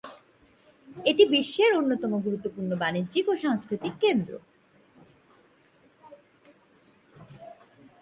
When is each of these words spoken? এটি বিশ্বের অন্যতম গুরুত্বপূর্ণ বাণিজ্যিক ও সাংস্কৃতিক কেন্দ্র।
এটি 1.05 1.23
বিশ্বের 1.25 1.71
অন্যতম 1.73 2.11
গুরুত্বপূর্ণ 2.25 2.71
বাণিজ্যিক 2.75 3.25
ও 3.29 3.33
সাংস্কৃতিক 3.43 3.93
কেন্দ্র। 4.01 4.33